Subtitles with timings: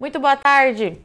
[0.00, 0.96] Muito boa tarde.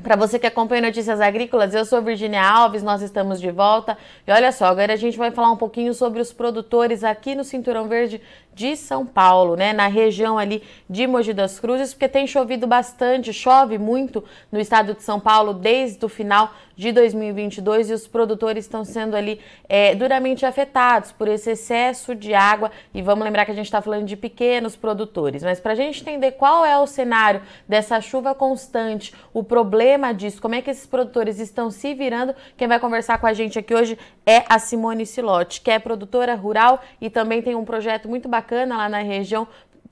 [0.00, 3.98] Para você que acompanha Notícias Agrícolas, eu sou Virginia Alves, nós estamos de volta.
[4.24, 7.42] E olha só, agora a gente vai falar um pouquinho sobre os produtores aqui no
[7.42, 8.22] Cinturão Verde
[8.58, 13.32] de São Paulo, né, na região ali de Mogi das Cruzes, porque tem chovido bastante,
[13.32, 18.64] chove muito no estado de São Paulo desde o final de 2022 e os produtores
[18.64, 22.70] estão sendo ali é, duramente afetados por esse excesso de água.
[22.94, 26.00] E vamos lembrar que a gente está falando de pequenos produtores, mas para a gente
[26.00, 30.86] entender qual é o cenário dessa chuva constante, o problema disso, como é que esses
[30.86, 35.04] produtores estão se virando, quem vai conversar com a gente aqui hoje é a Simone
[35.06, 39.02] Silotti, que é produtora rural e também tem um projeto muito bacana bacana lá na
[39.02, 39.46] região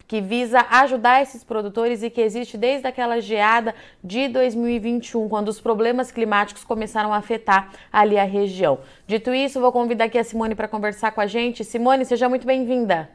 [0.09, 5.61] que visa ajudar esses produtores e que existe desde aquela geada de 2021, quando os
[5.61, 8.79] problemas climáticos começaram a afetar ali a região.
[9.07, 11.65] Dito isso, vou convidar aqui a Simone para conversar com a gente.
[11.65, 13.11] Simone, seja muito bem-vinda.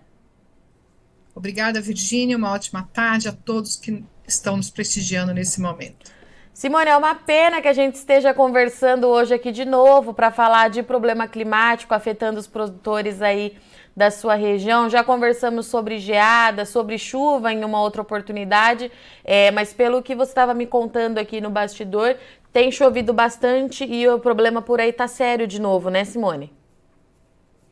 [1.33, 2.35] Obrigada, Virgínia.
[2.35, 6.11] Uma ótima tarde a todos que estão nos prestigiando nesse momento.
[6.53, 10.69] Simone, é uma pena que a gente esteja conversando hoje aqui de novo para falar
[10.69, 13.55] de problema climático afetando os produtores aí
[14.01, 14.89] da sua região.
[14.89, 18.91] Já conversamos sobre geada, sobre chuva em uma outra oportunidade,
[19.23, 22.15] é, mas pelo que você estava me contando aqui no bastidor,
[22.51, 26.51] tem chovido bastante e o problema por aí está sério de novo, né, Simone?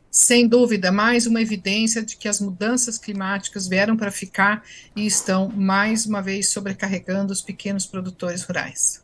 [0.08, 4.62] Sem dúvida, mais uma evidência de que as mudanças climáticas vieram para ficar
[4.94, 9.02] e estão mais uma vez sobrecarregando os pequenos produtores rurais.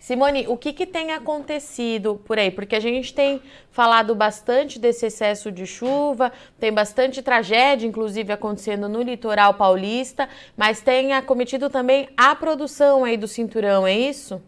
[0.00, 2.50] Simone, o que, que, tem acontecido por aí?
[2.50, 8.88] Porque a gente tem falado bastante desse excesso de chuva, tem bastante tragédia, inclusive, acontecendo
[8.88, 14.42] no litoral paulista, mas tem acometido também a produção aí do cinturão, é isso?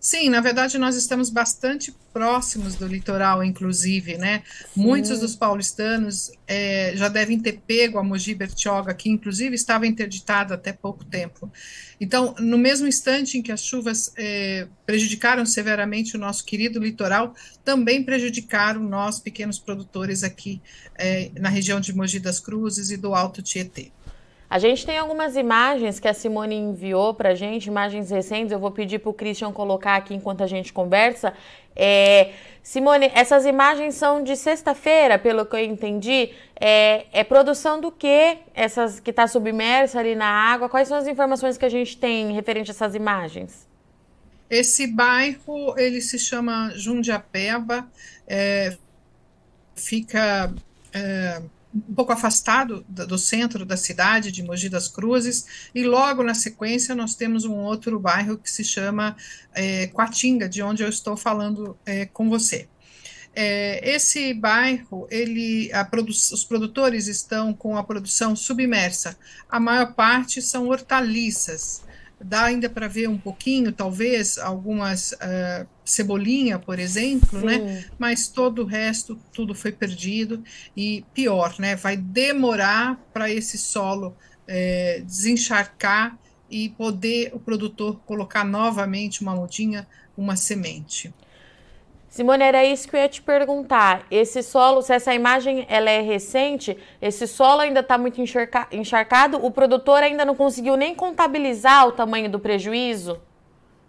[0.00, 4.42] Sim, na verdade nós estamos bastante próximos do litoral, inclusive, né?
[4.72, 4.80] Sim.
[4.80, 10.54] Muitos dos paulistanos é, já devem ter pego a Mogi Bertioga, que inclusive estava interditada
[10.54, 11.52] até pouco tempo.
[12.00, 17.34] Então, no mesmo instante em que as chuvas é, prejudicaram severamente o nosso querido litoral,
[17.62, 20.62] também prejudicaram nós, pequenos produtores aqui
[20.96, 23.92] é, na região de Mogi das Cruzes e do Alto Tietê.
[24.50, 28.50] A gente tem algumas imagens que a Simone enviou para a gente, imagens recentes.
[28.50, 31.32] Eu vou pedir para o Christian colocar aqui enquanto a gente conversa.
[31.76, 36.30] É, Simone, essas imagens são de sexta-feira, pelo que eu entendi.
[36.60, 38.38] É, é produção do que?
[38.52, 40.68] Essas que está submersa ali na água?
[40.68, 43.68] Quais são as informações que a gente tem referente a essas imagens?
[44.50, 47.88] Esse bairro ele se chama Jundiapeba,
[48.26, 48.76] é,
[49.76, 50.52] fica
[50.92, 51.40] é,
[51.74, 56.94] um pouco afastado do centro da cidade de Mogi das Cruzes, e logo na sequência
[56.94, 59.16] nós temos um outro bairro que se chama
[59.54, 59.86] é,
[60.48, 62.68] de onde eu estou falando é, com você.
[63.34, 69.16] É, esse bairro, ele, produ os produtores estão com a produção submersa.
[69.48, 71.82] A maior parte são hortaliças,
[72.22, 77.54] dá ainda para ver um pouquinho, talvez, algumas uh, cebolinha, por exemplo, né?
[77.54, 77.64] Sim.
[77.64, 77.84] né?
[77.98, 80.42] Mas todo o resto, tudo foi perdido
[80.76, 81.76] e pior, né?
[81.76, 84.16] Vai demorar para esse solo
[84.46, 86.18] é, desencharcar
[86.50, 91.14] e poder o produtor colocar novamente uma mudinha, uma semente.
[92.10, 94.04] Simone, era isso que eu ia te perguntar.
[94.10, 99.36] Esse solo, se essa imagem ela é recente, esse solo ainda está muito encharca, encharcado,
[99.36, 103.20] o produtor ainda não conseguiu nem contabilizar o tamanho do prejuízo?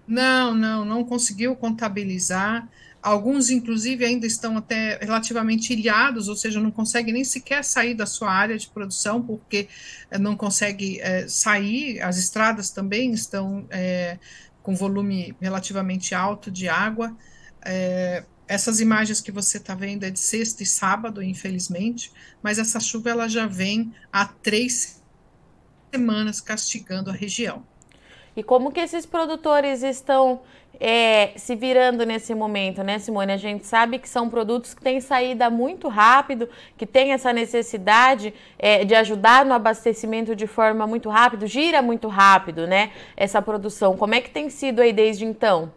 [0.07, 2.69] Não, não, não conseguiu contabilizar.
[3.01, 8.05] Alguns, inclusive, ainda estão até relativamente ilhados, ou seja, não conseguem nem sequer sair da
[8.05, 9.67] sua área de produção, porque
[10.11, 11.99] eh, não consegue é, sair.
[12.03, 14.19] As estradas também estão é,
[14.61, 17.17] com volume relativamente alto de água.
[17.66, 22.11] É, essas imagens que você está vendo é de sexta e sábado, infelizmente,
[22.44, 25.01] mas essa chuva ela já vem há três
[25.89, 27.63] semanas castigando a região.
[28.35, 30.41] E como que esses produtores estão
[30.79, 33.33] é, se virando nesse momento, né, Simone?
[33.33, 38.33] A gente sabe que são produtos que têm saída muito rápido, que tem essa necessidade
[38.57, 42.91] é, de ajudar no abastecimento de forma muito rápida, gira muito rápido, né?
[43.15, 43.95] Essa produção.
[43.95, 45.71] Como é que tem sido aí desde então?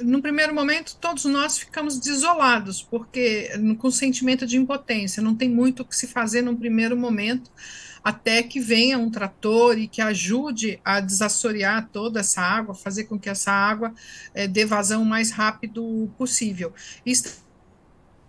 [0.00, 5.80] No primeiro momento, todos nós ficamos desolados, porque com sentimento de impotência, não tem muito
[5.80, 7.50] o que se fazer num primeiro momento,
[8.02, 13.18] até que venha um trator e que ajude a desassorear toda essa água, fazer com
[13.18, 13.92] que essa água
[14.34, 16.72] é, dê vazão o mais rápido possível.
[17.04, 17.44] Isso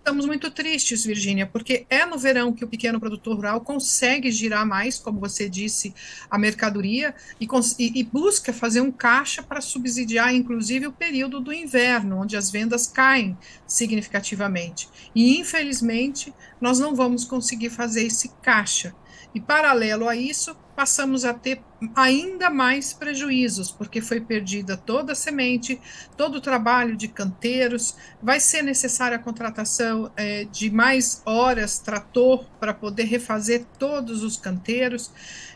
[0.02, 4.66] Estamos muito tristes, Virgínia, porque é no verão que o pequeno produtor rural consegue girar
[4.66, 5.94] mais, como você disse,
[6.28, 11.54] a mercadoria e, e, e busca fazer um caixa para subsidiar, inclusive, o período do
[11.54, 13.38] inverno, onde as vendas caem
[13.68, 14.90] significativamente.
[15.14, 18.96] E, infelizmente, nós não vamos conseguir fazer esse caixa.
[19.36, 21.62] E, paralelo a isso, passamos a ter
[21.96, 25.80] ainda mais prejuízos, porque foi perdida toda a semente,
[26.18, 32.48] todo o trabalho de canteiros, vai ser necessária a contratação é, de mais horas trator
[32.60, 35.12] para poder refazer todos os canteiros.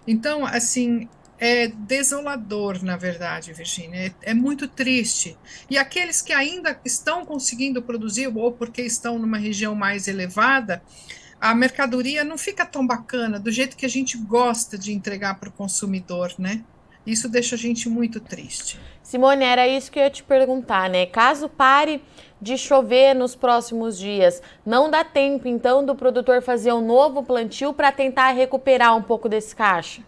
[0.06, 4.06] Então, assim, é desolador, na verdade, Virginia.
[4.21, 5.36] É, é, muito triste.
[5.68, 10.83] E aqueles que ainda estão conseguindo produzir, ou porque estão numa região mais elevada,
[11.40, 15.50] a mercadoria não fica tão bacana do jeito que a gente gosta de entregar para
[15.50, 16.64] o consumidor, né?
[17.06, 18.80] Isso deixa a gente muito triste.
[19.04, 21.06] Simone, era isso que eu ia te perguntar, né?
[21.06, 22.02] Caso pare
[22.42, 27.74] de chover nos próximos dias, não dá tempo então do produtor fazer um novo plantio
[27.74, 30.02] para tentar recuperar um pouco desse caixa?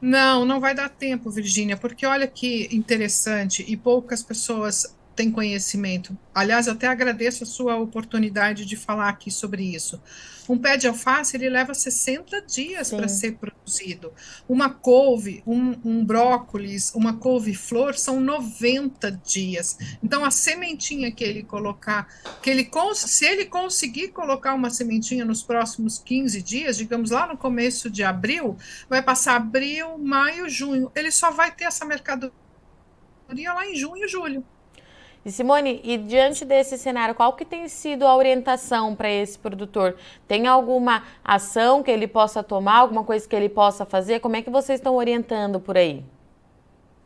[0.00, 6.16] Não, não vai dar tempo, Virgínia, porque olha que interessante e poucas pessoas têm conhecimento.
[6.34, 10.00] Aliás, até agradeço a sua oportunidade de falar aqui sobre isso.
[10.48, 14.12] Um pé de alface ele leva 60 dias para ser produzido.
[14.48, 19.78] Uma couve, um, um brócolis, uma couve-flor são 90 dias.
[20.02, 22.08] Então a sementinha que ele colocar,
[22.42, 27.36] que ele se ele conseguir colocar uma sementinha nos próximos 15 dias, digamos lá no
[27.36, 28.56] começo de abril,
[28.88, 30.90] vai passar abril, maio, junho.
[30.94, 32.32] Ele só vai ter essa mercadoria
[33.28, 34.44] lá em junho e julho.
[35.24, 39.96] E Simone, e diante desse cenário, qual que tem sido a orientação para esse produtor?
[40.26, 44.18] Tem alguma ação que ele possa tomar, alguma coisa que ele possa fazer?
[44.18, 46.04] Como é que vocês estão orientando por aí?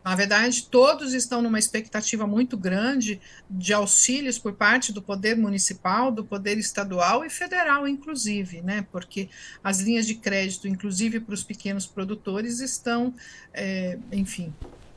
[0.06, 3.20] Na verdade, todos estão numa expectativa muito grande
[3.50, 8.86] de auxílios por parte do poder municipal, do poder estadual e federal, inclusive, né?
[8.92, 9.28] Porque
[9.64, 13.12] as linhas de crédito, inclusive para os pequenos produtores, estão,
[13.52, 14.54] é, enfim,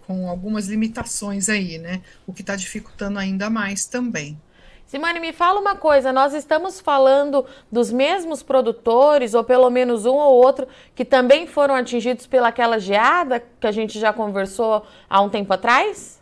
[0.10, 2.02] com algumas limitações aí, né?
[2.26, 4.42] O que está dificultando ainda mais também.
[4.88, 10.16] Simone, me fala uma coisa: nós estamos falando dos mesmos produtores, ou pelo menos um
[10.16, 15.30] ou outro, que também foram atingidos pelaquela geada que a gente já conversou há um
[15.30, 16.20] tempo atrás?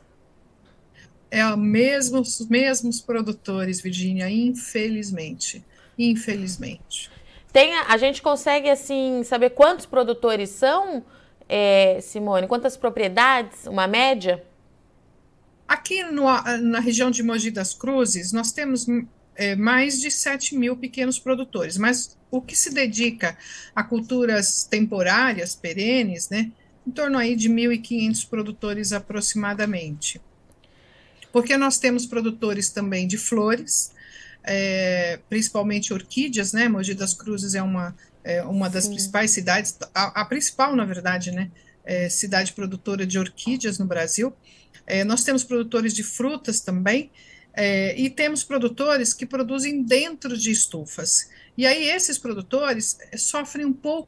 [1.31, 5.63] É mesmos, mesmos produtores, Virginia, infelizmente.
[5.97, 7.09] Infelizmente.
[7.53, 11.05] Tem, a gente consegue, assim, saber quantos produtores são?
[11.47, 12.47] É, Simone?
[12.47, 13.65] Quantas propriedades?
[13.67, 14.43] Uma média?
[15.67, 16.23] Aqui no,
[16.61, 18.85] na região de Mogi das Cruzes, nós temos
[19.35, 23.37] é, mais de 7 mil pequenos produtores, mas o que se dedica
[23.75, 26.51] a culturas temporárias, perenes, né,
[26.85, 30.21] em torno aí de 1.500 produtores aproximadamente.
[31.31, 33.91] Porque nós temos produtores também de flores,
[34.43, 38.89] é, principalmente orquídeas, né, Mogi das Cruzes é uma é uma das Sim.
[38.89, 41.49] principais cidades, a, a, principal, na verdade, né,
[41.85, 44.33] é, cidade produtora de orquídeas no Brasil.
[44.85, 47.09] É, nós temos produtores de frutas também,
[47.57, 51.27] é, e temos produtores que produzem dentro de estufas.
[51.57, 54.07] E aí esses produtores é, sofrem um pouco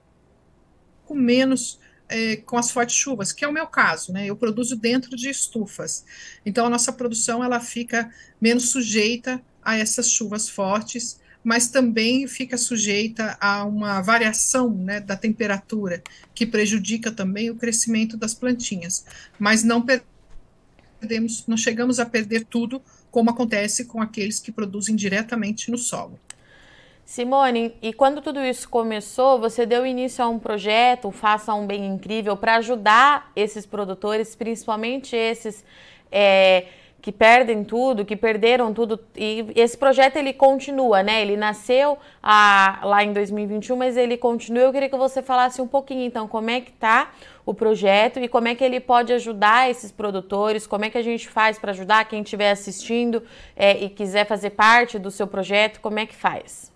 [1.10, 4.28] menos é, com as fortes chuvas, que é o meu caso, né?
[4.28, 6.06] Eu produzo dentro de estufas.
[6.46, 12.57] Então a nossa produção ela fica menos sujeita a essas chuvas fortes mas também fica
[12.57, 19.06] sujeita a uma variação né, da temperatura, que prejudica também o crescimento das plantinhas.
[19.38, 19.83] Mas não
[21.00, 26.19] perdemos, não chegamos a perder tudo, como acontece com aqueles que produzem diretamente no solo.
[27.05, 31.88] Simone, e quando tudo isso começou, você deu início a um projeto, Faça um Bem
[31.88, 35.63] Incrível, para ajudar esses produtores, principalmente esses
[36.12, 36.67] é,
[37.01, 39.00] que perdem tudo, que perderam tudo.
[39.15, 41.22] E esse projeto ele continua, né?
[41.22, 44.63] Ele nasceu a, lá em 2021, mas ele continua.
[44.63, 47.12] Eu queria que você falasse um pouquinho, então, como é que tá
[47.46, 51.01] o projeto e como é que ele pode ajudar esses produtores, como é que a
[51.01, 53.24] gente faz para ajudar quem estiver assistindo
[53.56, 56.72] é, e quiser fazer parte do seu projeto, como é que faz?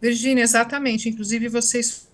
[0.00, 1.08] Virginia, exatamente.
[1.08, 2.09] Inclusive, vocês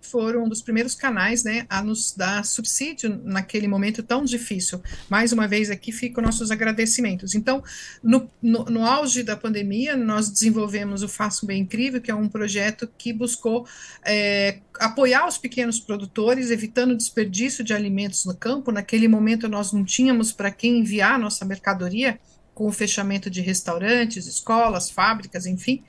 [0.00, 4.80] foram um dos primeiros canais né, a nos dar subsídio naquele momento tão difícil.
[5.08, 7.34] Mais uma vez aqui ficam nossos agradecimentos.
[7.34, 7.62] Então,
[8.02, 12.28] no, no, no auge da pandemia, nós desenvolvemos o Faço Bem Incrível, que é um
[12.28, 13.66] projeto que buscou
[14.04, 18.72] é, apoiar os pequenos produtores, evitando desperdício de alimentos no campo.
[18.72, 22.18] Naquele momento, nós não tínhamos para quem enviar nossa mercadoria,
[22.58, 25.84] com o fechamento de restaurantes, escolas, fábricas, enfim.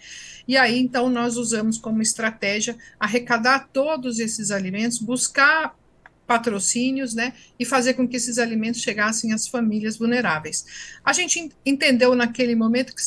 [0.48, 5.76] E aí, então, nós usamos como estratégia arrecadar todos esses alimentos, buscar
[6.28, 10.64] patrocínios, né, e fazer com que esses alimentos chegassem às famílias vulneráveis.
[11.04, 13.02] A gente entendeu naquele momento que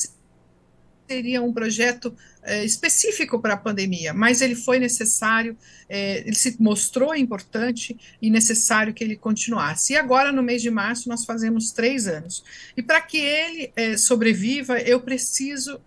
[1.08, 5.56] seria um projeto é, específico para a pandemia, mas ele foi necessário,
[5.88, 9.92] é, ele se mostrou importante e necessário que ele continuasse.
[9.92, 12.42] E agora, no mês de março, nós fazemos três anos.
[12.76, 15.80] E para que ele é, sobreviva, eu preciso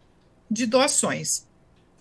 [0.50, 1.48] de doações.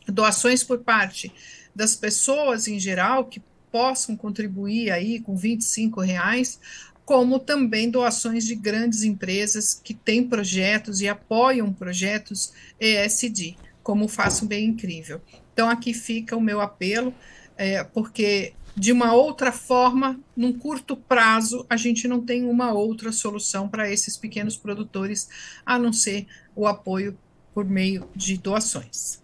[0.07, 1.33] Doações por parte
[1.75, 3.43] das pessoas em geral que
[3.73, 6.61] possam contribuir aí com 25 reais,
[7.05, 14.47] como também doações de grandes empresas que têm projetos e apoiam projetos ESG, como Faço
[14.47, 15.21] Bem Incrível.
[15.53, 17.15] Então, aqui fica o meu apelo,
[17.57, 23.13] é, porque de uma outra forma, num curto prazo, a gente não tem uma outra
[23.13, 25.29] solução para esses pequenos produtores,
[25.65, 27.17] a não ser o apoio
[27.53, 29.23] por meio de doações.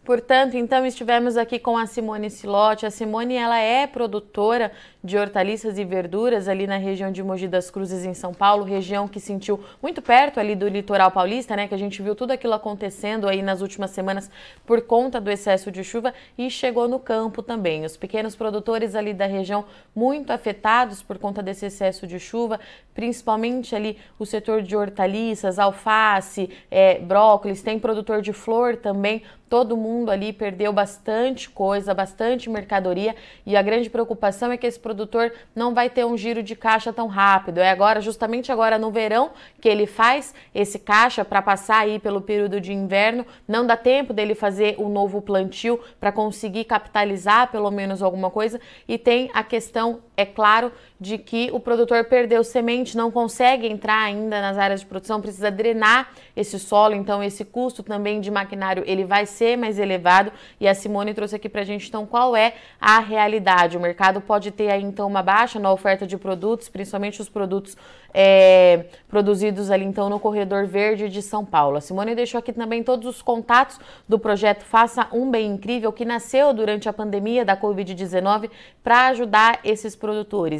[0.07, 2.85] Portanto, então estivemos aqui com a Simone Silotti.
[2.85, 4.71] A Simone ela é produtora
[5.03, 9.05] de hortaliças e verduras ali na região de Mogi das Cruzes em São Paulo, região
[9.05, 12.53] que sentiu muito perto ali do litoral paulista, né, que a gente viu tudo aquilo
[12.53, 14.31] acontecendo aí nas últimas semanas
[14.65, 17.83] por conta do excesso de chuva e chegou no campo também.
[17.83, 22.61] Os pequenos produtores ali da região muito afetados por conta desse excesso de chuva,
[22.93, 29.77] principalmente ali o setor de hortaliças, alface, é, brócolis, tem produtor de flor também todo
[29.77, 35.31] mundo ali perdeu bastante coisa, bastante mercadoria e a grande preocupação é que esse produtor
[35.55, 37.59] não vai ter um giro de caixa tão rápido.
[37.59, 42.21] É agora, justamente agora no verão, que ele faz esse caixa para passar aí pelo
[42.21, 43.25] período de inverno.
[43.47, 48.29] Não dá tempo dele fazer o um novo plantio para conseguir capitalizar pelo menos alguma
[48.29, 48.59] coisa.
[48.87, 54.01] E tem a questão, é claro, de que o produtor perdeu semente, não consegue entrar
[54.01, 58.83] ainda nas áreas de produção, precisa drenar esse solo, então esse custo também de maquinário
[58.87, 60.31] ele vai ser mais elevado.
[60.59, 63.77] E a Simone trouxe aqui para a gente então qual é a realidade.
[63.77, 67.77] O mercado pode ter aí então uma baixa na oferta de produtos, principalmente os produtos
[68.11, 71.77] é, produzidos ali então no corredor verde de São Paulo.
[71.77, 76.03] A Simone deixou aqui também todos os contatos do projeto Faça um Bem Incrível que
[76.03, 78.49] nasceu durante a pandemia da Covid-19
[78.83, 80.06] para ajudar esses produtores,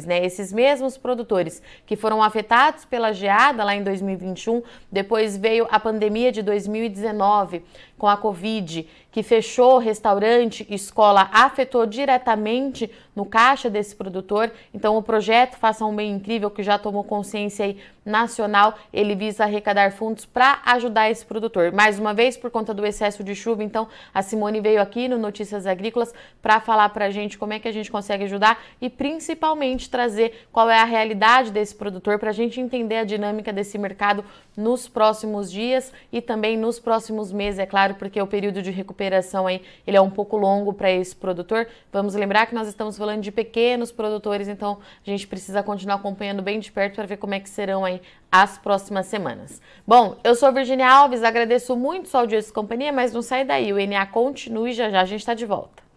[0.04, 0.24] né?
[0.24, 6.30] Esses mesmos produtores que foram afetados pela geada lá em 2021, depois veio a pandemia
[6.30, 7.62] de 2019
[7.98, 14.52] com a Covid que fechou restaurante, escola, afetou diretamente no caixa desse produtor.
[14.72, 19.42] Então, o projeto Faça um Bem Incrível, que já tomou consciência aí nacional, ele visa
[19.42, 21.72] arrecadar fundos para ajudar esse produtor.
[21.72, 25.18] Mais uma vez, por conta do excesso de chuva, então, a Simone veio aqui no
[25.18, 28.88] Notícias Agrícolas para falar para a gente como é que a gente consegue ajudar e
[28.88, 33.76] principalmente trazer qual é a realidade desse produtor para a gente entender a dinâmica desse
[33.78, 34.24] mercado
[34.56, 39.46] nos próximos dias e também nos próximos meses, é claro, porque o período de recuperação
[39.46, 41.66] aí ele é um pouco longo para esse produtor.
[41.92, 46.42] Vamos lembrar que nós estamos falando de pequenos produtores, então a gente precisa continuar acompanhando
[46.42, 49.60] bem de perto para ver como é que serão aí as próximas semanas.
[49.86, 53.72] Bom, eu sou Virginia Alves, agradeço muito sua audiência e companhia, mas não sai daí,
[53.72, 55.88] o NA continue já já a gente está de volta.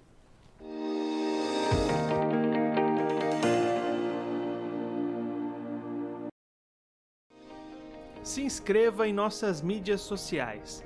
[8.23, 10.85] se inscreva em nossas mídias sociais.